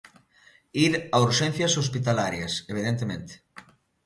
[0.85, 3.33] Ir a urxencias hospitalarias, evidentemente.